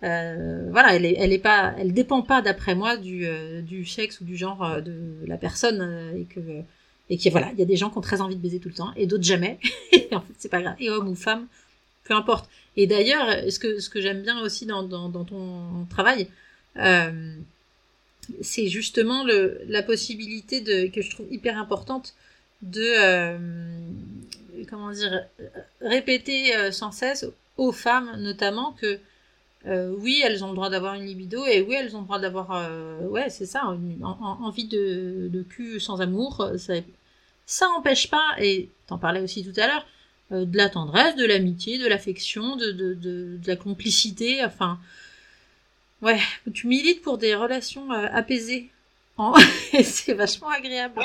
[0.04, 3.86] euh, voilà, elle est, elle est pas, elle dépend pas d'après moi du, euh, du
[3.86, 6.42] sexe ou du genre de la personne et que,
[7.10, 8.68] et qui voilà, il y a des gens qui ont très envie de baiser tout
[8.68, 9.58] le temps et d'autres jamais.
[9.94, 10.76] et en fait, c'est pas grave.
[10.80, 11.48] Et homme ou femme,
[12.04, 12.50] peu importe.
[12.76, 16.28] Et d'ailleurs, ce que, ce que j'aime bien aussi dans, dans, dans ton travail,
[18.42, 22.14] c'est justement le, la possibilité de, que je trouve hyper importante
[22.62, 23.38] de,
[24.66, 25.26] comment dire,
[25.82, 27.26] répéter euh, sans cesse
[27.58, 29.00] aux femmes notamment que
[29.68, 32.20] euh, oui, elles ont le droit d'avoir une libido et oui, elles ont le droit
[32.20, 36.52] d'avoir, euh, ouais, c'est ça, envie de, cul sans amour.
[37.48, 39.86] Ça, n'empêche pas, et t'en parlais aussi tout à l'heure,
[40.32, 44.46] de la tendresse, de l'amitié, de l'affection, de, de, la complicité.
[44.46, 44.80] Enfin,
[46.04, 46.20] ouais,
[46.54, 48.70] tu milites pour des relations apaisées.
[49.74, 51.02] Et c'est vachement agréable.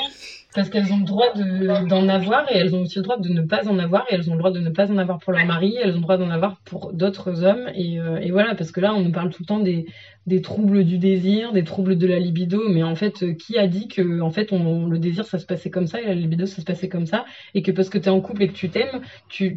[0.53, 3.41] Parce qu'elles ont le droit d'en avoir et elles ont aussi le droit de ne
[3.41, 5.45] pas en avoir et elles ont le droit de ne pas en avoir pour leur
[5.45, 8.71] mari, elles ont le droit d'en avoir pour d'autres hommes et, euh, et, voilà parce
[8.71, 9.85] que là on nous parle tout le temps des,
[10.27, 13.65] des troubles du désir, des troubles de la libido, mais en fait euh, qui a
[13.65, 16.57] dit que en fait le désir ça se passait comme ça et la libido ça
[16.61, 18.69] se passait comme ça et que parce que tu es en couple et que tu
[18.69, 19.49] t'aimes, si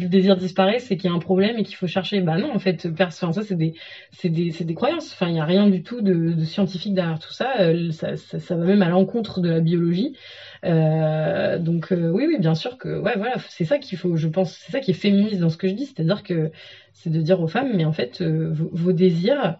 [0.00, 2.20] le désir disparaît c'est qu'il y a un problème et qu'il faut chercher.
[2.20, 3.74] Bah non en fait, enfin, ça c'est des
[4.22, 5.12] des, des croyances.
[5.12, 7.60] Enfin il y a rien du tout de, scientifique derrière tout ça.
[7.60, 10.16] Euh, ça, ça, va même à l'encontre de la biologie.
[10.64, 14.52] Euh, donc oui, oui, bien sûr que ouais, voilà, c'est ça qu'il faut, je pense,
[14.54, 16.52] c'est ça qui est féministe dans ce que je dis, c'est-à-dire que
[16.92, 19.58] c'est de dire aux femmes, mais en fait, vos, désirs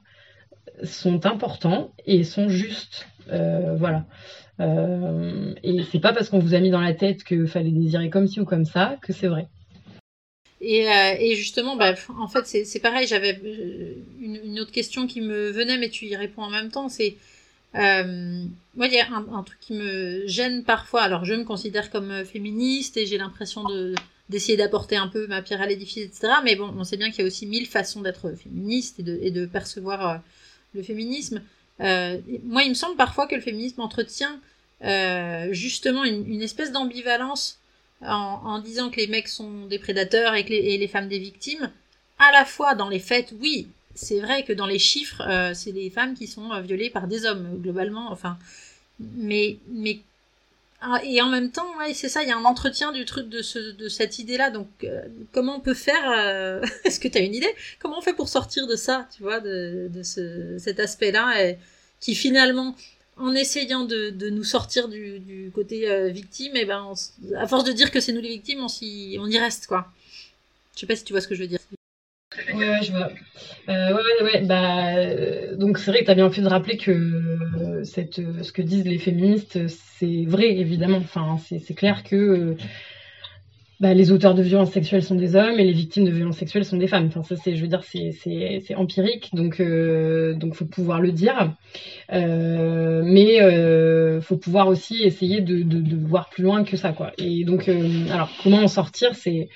[0.85, 4.05] sont importants et sont justes, voilà.
[4.61, 8.27] et c'est pas parce qu'on vous a mis dans la tête qu'il fallait désirer comme
[8.27, 9.49] ci ou comme ça que c'est vrai.
[10.61, 10.87] Et,
[11.19, 13.09] et, justement, bah, en fait, c'est pareil.
[13.09, 13.41] J'avais
[14.21, 16.89] une, une, autre question qui me venait, mais tu y réponds en même temps.
[16.89, 17.17] C'est
[17.75, 21.03] euh, moi, il y a un, truc qui me gêne parfois.
[21.03, 23.95] Alors, je me considère comme euh, féministe et j'ai l'impression de
[24.29, 26.35] d'essayer d'apporter un peu ma pierre à l'édifice, etc.
[26.43, 29.19] Mais bon, on sait bien qu'il y a aussi mille façons d'être féministe et de,
[29.21, 30.17] et de percevoir euh,
[30.75, 31.43] le féminisme.
[31.81, 34.41] Euh, moi, il me semble parfois que le féminisme entretient
[34.85, 37.59] euh, justement une, espèce d'ambivalence
[38.03, 41.09] en, en, disant que les mecs sont des prédateurs et que les, et les femmes
[41.09, 41.71] des victimes.
[42.19, 45.73] À la fois, dans les faits, oui, c'est vrai que dans les chiffres, euh, c'est
[45.73, 48.11] les femmes qui sont euh, violées par des hommes, globalement.
[48.11, 48.39] Enfin,
[49.01, 50.01] mais, mais
[50.83, 53.29] ah, et en même temps, ouais, c'est ça, il y a un entretien du truc
[53.29, 54.51] de, ce, de cette idée-là.
[54.51, 57.55] Donc, euh, comment on peut faire Est-ce que tu as une idée?
[57.79, 61.55] Comment on fait pour sortir de ça, tu vois, de, de ce, cet aspect-là,
[62.01, 62.75] qui finalement,
[63.17, 66.93] en essayant de, de nous sortir du, du côté victime, et eh ben,
[67.37, 69.93] à force de dire que c'est nous les victimes, on, y, on y reste, quoi.
[70.75, 71.61] Je sais pas si tu vois ce que je veux dire.
[72.55, 73.11] Ouais, je vois.
[73.69, 76.77] Euh, ouais, ouais, bah, euh, donc c'est vrai que tu as bien fait de rappeler
[76.77, 80.99] que euh, ce que disent les féministes, c'est vrai, évidemment.
[80.99, 82.57] Enfin, c'est clair que
[83.81, 86.65] bah, les auteurs de violences sexuelles sont des hommes et les victimes de violences sexuelles
[86.65, 87.07] sont des femmes.
[87.07, 91.53] Enfin, ça, c'est, je veux dire, c'est, empirique, donc, donc faut pouvoir le dire.
[92.11, 93.41] Mais
[94.21, 97.13] faut pouvoir aussi essayer de, de, voir plus loin que ça, quoi.
[97.19, 99.49] Et donc, alors, comment en sortir, c'est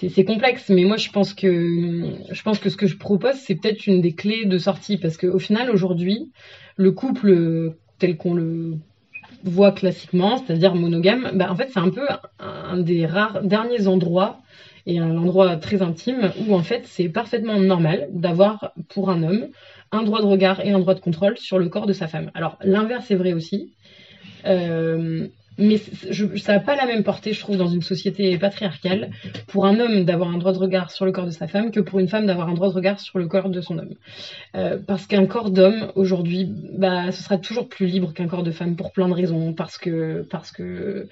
[0.00, 3.54] c'est complexe, mais moi je pense que je pense que ce que je propose c'est
[3.54, 6.32] peut-être une des clés de sortie parce qu'au final aujourd'hui
[6.76, 8.78] le couple tel qu'on le
[9.44, 12.06] voit classiquement, c'est-à-dire monogame, bah, en fait c'est un peu
[12.38, 14.40] un des rares derniers endroits
[14.86, 19.48] et un endroit très intime où en fait c'est parfaitement normal d'avoir pour un homme
[19.92, 22.30] un droit de regard et un droit de contrôle sur le corps de sa femme.
[22.34, 23.74] Alors l'inverse est vrai aussi.
[24.46, 29.10] Euh, mais ça n'a pas la même portée, je trouve, dans une société patriarcale,
[29.46, 31.80] pour un homme d'avoir un droit de regard sur le corps de sa femme que
[31.80, 33.94] pour une femme d'avoir un droit de regard sur le corps de son homme.
[34.54, 38.50] Euh, parce qu'un corps d'homme, aujourd'hui, bah, ce sera toujours plus libre qu'un corps de
[38.50, 39.52] femme pour plein de raisons.
[39.52, 41.08] Parce que, parce que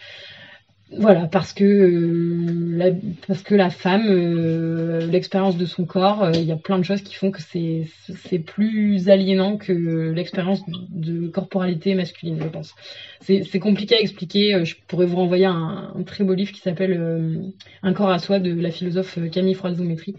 [0.93, 2.87] voilà, parce que, euh, la,
[3.29, 6.83] parce que la femme, euh, l'expérience de son corps, euh, il y a plein de
[6.83, 9.73] choses qui font que c'est plus aliénant que
[10.11, 12.75] l'expérience de corporalité masculine, je pense.
[13.21, 14.65] C'est compliqué à expliquer.
[14.65, 18.41] Je pourrais vous renvoyer un, un très beau livre qui s'appelle Un corps à soi
[18.41, 20.17] de la philosophe Camille Froidezou-Métry.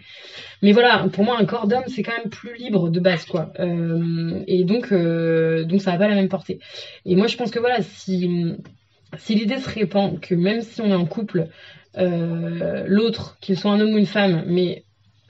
[0.62, 3.52] Mais voilà, pour moi, un corps d'homme, c'est quand même plus libre de base, quoi.
[4.48, 6.60] Et donc, donc ça n'a pas la même portée.
[7.06, 8.56] Et moi, je pense que voilà, si
[9.18, 11.48] si l'idée se répand que même si on est en couple,
[11.98, 14.84] euh, l'autre, qu'il soit un homme ou une femme, mais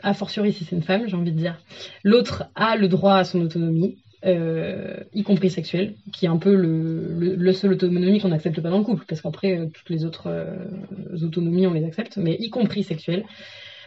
[0.04, 1.60] a fortiori si c'est une femme, j'ai envie de dire,
[2.04, 6.56] l'autre a le droit à son autonomie, euh, y compris sexuelle, qui est un peu
[6.56, 10.30] le, seul autonomie qu'on n'accepte pas dans le couple, parce qu'après, euh, toutes les autres
[11.22, 13.26] autonomies, on les accepte, mais y compris sexuelle.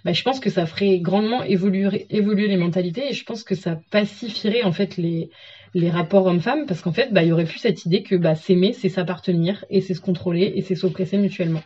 [0.04, 3.80] Bah, je pense que ça ferait grandement évoluer les mentalités et je pense que ça
[3.90, 5.30] pacifierait en fait les,
[5.74, 8.34] les rapports hommes-femmes parce qu'en fait, bah, il y aurait plus cette idée que bah,
[8.34, 11.62] s'aimer, c'est s'appartenir et c'est se contrôler et c'est s'oppresser mutuellement.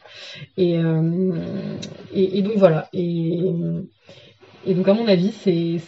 [0.57, 1.77] Et, euh,
[2.43, 2.89] donc voilà.
[2.93, 3.53] Et,
[4.67, 5.79] donc à mon avis, c'est,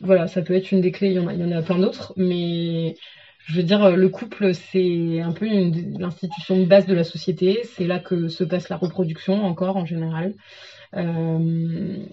[0.00, 1.10] voilà, ça peut être une des clés.
[1.10, 2.96] Il y en a, plein d'autres, mais
[3.46, 5.46] je veux dire, le couple, c'est un peu
[5.98, 7.60] l'institution de base de la société.
[7.64, 10.34] C'est là que se passe la reproduction encore en général.
[10.96, 11.38] Euh,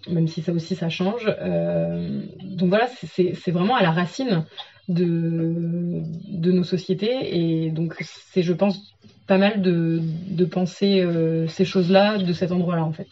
[0.10, 1.34] même si ça aussi ça change.
[1.42, 4.46] Euh, donc voilà, c'est vraiment à la racine
[4.88, 7.36] de, nos sociétés.
[7.38, 7.96] Et donc,
[8.34, 8.96] c'est, je pense,
[9.28, 13.08] pas mal de, penser euh, ces choses-là de cet endroit-là, en fait.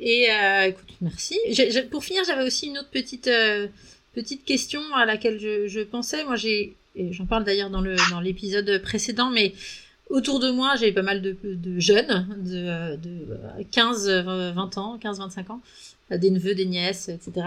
[0.00, 1.38] Et euh, écoute, merci.
[1.90, 3.68] Pour finir, j'avais aussi une autre petite, euh,
[4.12, 6.24] petite question à laquelle je, pensais.
[6.24, 9.54] Moi, j'ai, et j'en parle d'ailleurs dans le dans l'épisode précédent, mais
[10.10, 14.98] autour de moi, j'ai pas mal de, de jeunes de, de 15, euh, 20 ans,
[14.98, 15.60] 15, 25 ans,
[16.10, 17.46] des neveux, des nièces, etc.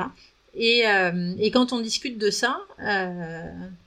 [0.59, 3.43] Et, euh, et quand on discute de ça, euh,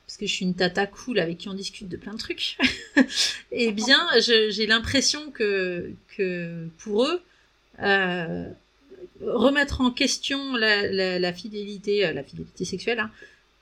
[0.06, 2.56] parce que je suis une tata cool avec qui on discute de plein de trucs,
[3.52, 7.20] eh bien, j'ai l'impression que, que pour eux,
[7.82, 8.48] euh,
[9.20, 13.10] remettre en question la, fidélité, la fidélité sexuelle, hein,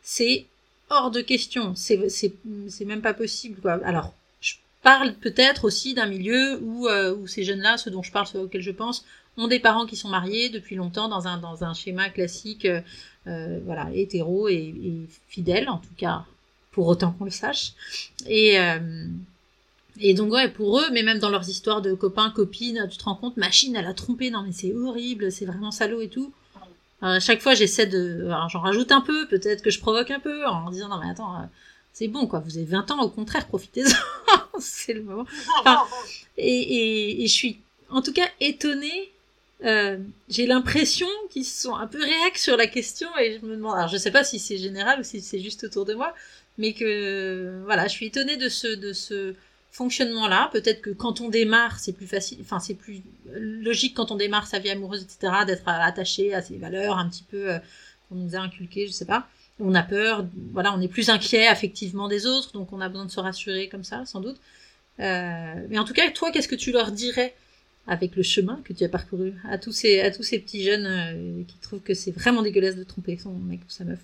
[0.03, 0.45] c'est
[0.91, 1.75] hors de question.
[1.77, 1.99] C'est,
[2.85, 3.57] même pas possible.
[3.85, 8.27] Alors, je parle peut-être aussi d'un milieu où, où ces jeunes-là, ceux dont je parle,
[8.27, 9.07] ceux auxquels je pense,
[9.39, 12.81] ont des parents qui sont mariés depuis longtemps dans un, dans un schéma classique, euh,
[13.27, 16.25] euh, voilà, hétéro et, et fidèle, en tout cas,
[16.73, 17.73] pour autant qu'on le sache.
[18.27, 19.07] Et, euh,
[20.01, 23.05] et donc, ouais, pour eux, mais même dans leurs histoires de copains, copines, tu te
[23.05, 26.33] rends compte, machine, elle a trompé, non mais c'est horrible, c'est vraiment salaud et tout.
[27.01, 28.25] Alors, à chaque fois, j'essaie de...
[28.27, 31.11] alors, j'en rajoute un peu, peut-être que je provoque un peu, en disant, non mais
[31.11, 31.45] attends, euh,
[31.93, 35.27] c'est bon, quoi, vous avez 20 ans, au contraire, profitez-en, c'est le moment.
[35.61, 35.85] Enfin,
[36.37, 39.13] et, et, et je suis, en tout cas, étonnée.
[39.65, 43.77] Euh, j'ai l'impression qu'ils sont un peu réacs sur la question et je me demande,
[43.77, 46.15] alors je sais pas si c'est général ou si c'est juste autour de moi,
[46.59, 49.35] mais que voilà, je suis étonnée de ce de ce
[49.73, 50.49] fonctionnement-là.
[50.53, 54.47] Peut-être que quand on démarre, c'est plus facile, enfin c'est plus logique quand on démarre
[54.47, 57.59] sa vie amoureuse, etc., d'être attaché à ses valeurs un petit peu euh,
[58.09, 59.29] qu'on nous a inculquées, je sais pas.
[59.61, 63.07] On a peur, voilà, on est plus inquiet affectivement des autres, donc on a besoin
[63.07, 64.37] de se rassurer comme ça, sans doute.
[65.01, 67.35] Euh, mais en tout cas, toi, qu'est-ce que tu leur dirais
[67.89, 69.35] avec le chemin que tu as parcouru.
[69.49, 72.77] À tous ces à tous ces petits jeunes euh, qui trouvent que c'est vraiment dégueulasse
[72.77, 74.01] de tromper son mec ou sa meuf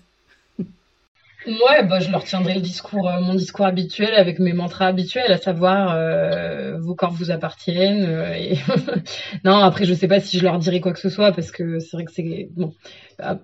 [1.47, 5.31] Ouais, bah, je leur tiendrai le discours, euh, mon discours habituel avec mes mantras habituels,
[5.31, 8.03] à savoir euh, vos corps vous appartiennent.
[8.03, 8.55] Euh,
[9.43, 11.77] non, après je sais pas si je leur dirai quoi que ce soit parce que
[11.77, 12.73] c'est vrai que c'est bon.
[13.19, 13.37] Ah,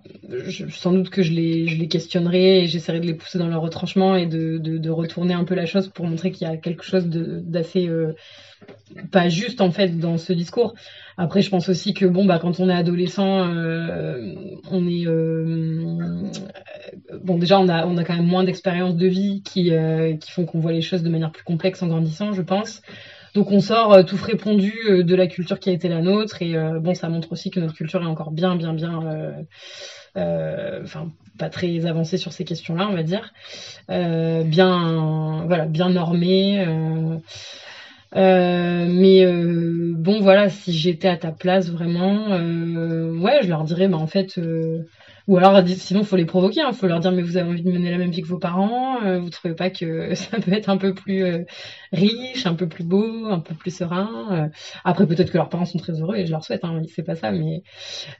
[0.71, 3.61] sans doute que je les, je les questionnerai et j'essaierai de les pousser dans leur
[3.61, 6.57] retranchement et de, de, de retourner un peu la chose pour montrer qu'il y a
[6.57, 7.87] quelque chose d'assez
[9.11, 10.73] pas juste en fait dans ce discours.
[11.17, 14.33] Après, je pense aussi que bon bah quand on est adolescent, euh,
[14.69, 16.23] on est euh,
[17.23, 20.31] bon déjà on a on a quand même moins d'expériences de vie qui euh, qui
[20.31, 22.81] font qu'on voit les choses de manière plus complexe en grandissant, je pense.
[23.33, 26.53] Donc on sort tout frais pondu de la culture qui a été la nôtre et
[26.81, 29.45] bon ça montre aussi que notre culture est encore bien bien bien
[30.17, 33.31] enfin pas très avancée sur ces questions-là on va dire
[33.87, 36.67] bien voilà bien normée
[38.15, 43.63] euh, mais euh, bon, voilà, si j'étais à ta place vraiment, euh, ouais, je leur
[43.63, 44.37] dirais, bah en fait,
[45.31, 46.59] ou alors, sinon, faut les provoquer.
[46.59, 46.73] Hein.
[46.73, 49.01] faut leur dire, mais vous avez envie de mener la même vie que vos parents.
[49.01, 51.45] Euh, vous trouvez pas que ça peut être un peu plus euh,
[51.93, 54.27] riche, un peu plus beau, un peu plus serein.
[54.31, 54.47] Euh.
[54.83, 56.65] Après, peut-être que leurs parents sont très heureux et je leur souhaite.
[56.65, 57.63] Hein, c'est pas ça, mais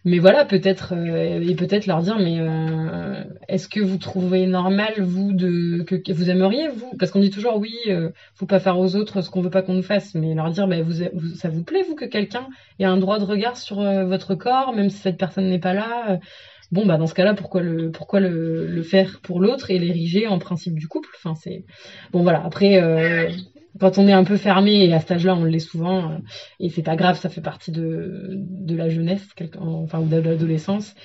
[0.06, 2.40] mais voilà, peut-être et peut-être leur dire, mais
[3.50, 6.94] est-ce que vous trouvez normal vous de que, vous aimeriez vous?
[6.98, 7.76] Parce qu'on dit toujours, oui,
[8.36, 10.66] faut pas faire aux autres ce qu'on veut pas qu'on nous fasse, mais leur dire,
[10.66, 10.94] bah, vous,
[11.36, 12.48] ça vous plaît vous que quelqu'un
[12.80, 16.20] ait un droit de regard sur votre corps, même si cette personne n'est pas là
[16.72, 20.40] bon bah dans ce cas-là pourquoi le pourquoi le, faire pour l'autre et l'ériger en
[20.40, 21.10] principe du couple?
[21.18, 21.66] Enfin c'est
[22.12, 22.44] bon voilà.
[22.44, 23.30] Après euh,
[23.80, 26.18] quand on est un peu fermé et à cet âge-là on l'est souvent euh,
[26.60, 29.28] et c'est pas grave ça fait partie de de la jeunesse
[29.60, 30.96] enfin ou de l'adolescence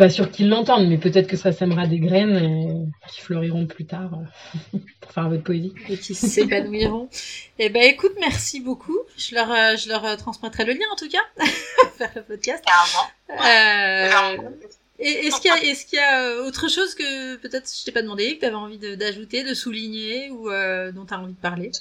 [0.00, 3.84] pas sûr qu'ils l'entendent, mais peut-être que ça sèmera des graines et qui fleuriront plus
[3.84, 5.74] tard euh, pour faire de poésie.
[5.90, 7.10] Et qui s'épanouiront.
[7.58, 8.98] eh ben, écoute, merci beaucoup.
[9.18, 11.20] Je leur, euh, je leur euh, transmettrai le lien en tout cas
[11.98, 12.64] vers le podcast.
[12.64, 14.50] Carrément.
[14.98, 17.92] et est-ce qu'il y a, est-ce qu'il y a autre chose que peut-être je t'ai
[17.92, 20.48] pas demandé, que tu avais envie d'ajouter, de, souligner ou
[20.94, 21.72] dont tu as envie de parler?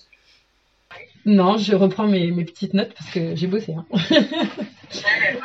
[1.26, 3.76] Non, je reprends mes, mes petites notes parce que j'ai bossé.
[3.76, 3.86] Hein.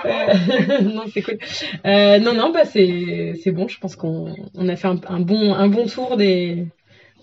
[0.05, 1.39] Euh, non, c'est cool.
[1.87, 3.69] Euh, non, non, bah c'est bon.
[3.69, 6.67] Je pense qu'on on a fait un, bon un bon tour des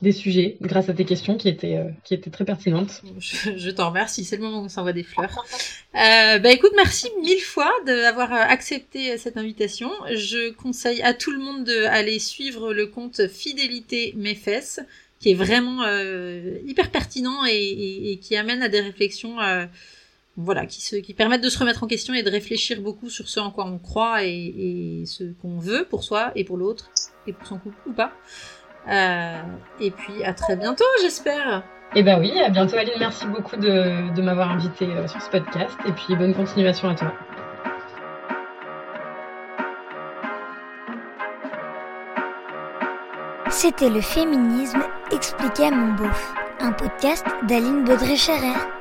[0.01, 3.03] des sujets grâce à tes questions qui étaient euh, qui étaient très pertinentes.
[3.19, 4.25] Je, t'en remercie.
[4.25, 5.45] C'est le moment où on s'envoie des fleurs.
[5.93, 9.91] Bah écoute, merci mille fois d'avoir accepté cette invitation.
[10.11, 14.79] Je conseille à tout le monde d'aller suivre le compte Fidélité Mes Fesses,
[15.19, 15.83] qui est vraiment
[16.65, 19.37] hyper pertinent et, qui amène à des réflexions.
[20.37, 23.27] Voilà, qui, se, qui permettent de se remettre en question et de réfléchir beaucoup sur
[23.27, 26.89] ce en quoi on croit et, ce qu'on veut pour soi et pour l'autre
[27.27, 28.13] et pour son couple ou pas.
[28.87, 29.41] Euh,
[29.79, 31.63] et puis à très bientôt, j'espère.
[31.95, 32.93] Eh ben oui, à bientôt Aline.
[32.99, 36.95] Merci beaucoup de, de m'avoir invité euh, sur ce podcast et puis bonne continuation à
[36.95, 37.13] toi.
[43.49, 48.80] C'était le féminisme expliqué à mon beauf, un podcast d'Aline Baudré-Scherer.